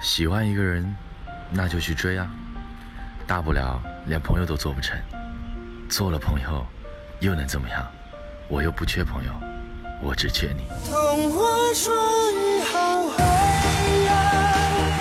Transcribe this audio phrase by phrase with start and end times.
[0.00, 0.96] 喜欢一个人
[1.50, 2.30] 那就去追啊。
[3.26, 4.98] 大不了连朋友都做不成
[5.88, 6.66] 做了朋友
[7.20, 7.86] 又能怎么样？
[8.48, 9.32] 我又不缺朋友
[10.00, 10.62] 我只缺你。
[10.88, 11.94] 童话说
[12.72, 13.22] 后会
[14.06, 14.10] 有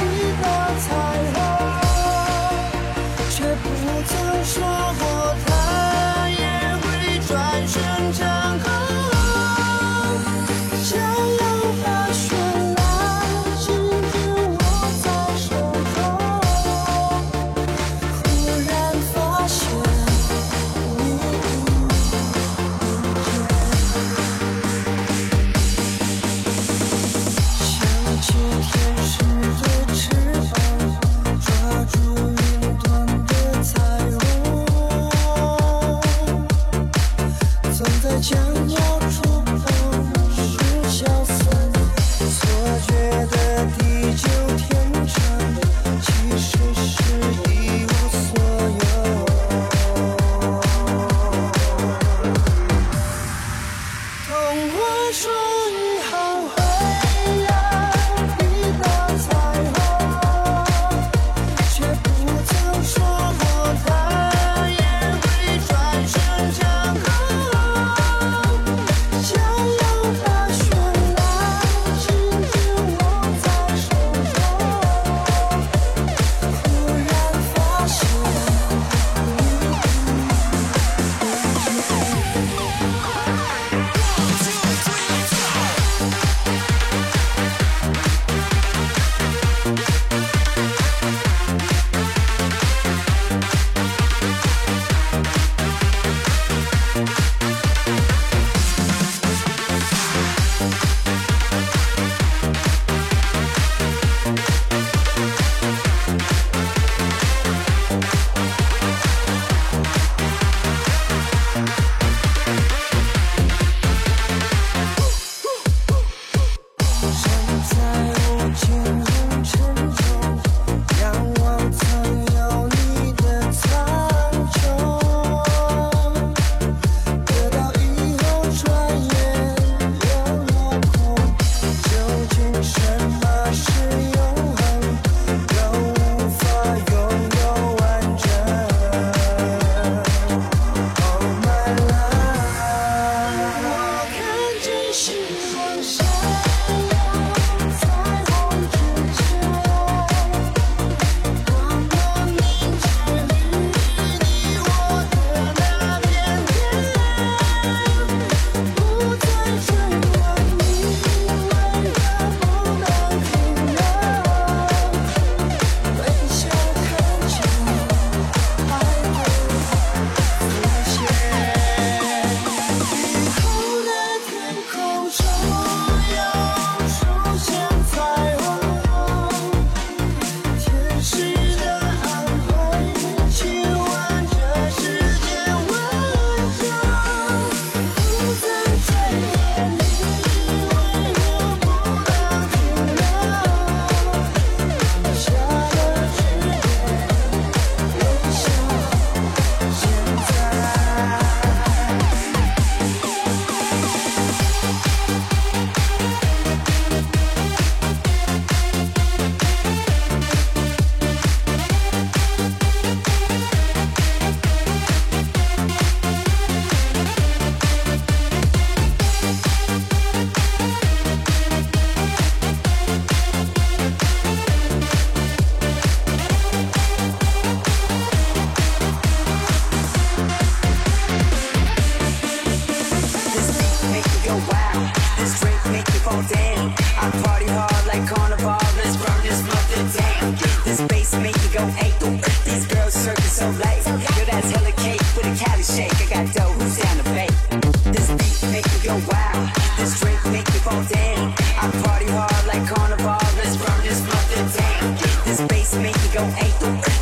[0.03, 0.05] 一
[0.41, 0.45] 道
[0.79, 0.85] 彩
[1.33, 1.37] 虹
[3.29, 3.65] 却不
[4.05, 4.11] 曾
[4.43, 4.55] 说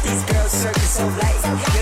[0.03, 1.74] These girls circus so light.